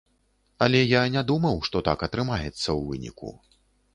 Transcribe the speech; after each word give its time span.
Але 0.65 0.79
я 0.79 1.01
не 1.15 1.23
думаў, 1.31 1.59
што 1.69 1.83
так 1.89 2.07
атрымаецца 2.09 2.57
ў 2.57 2.81
выніку. 2.89 3.29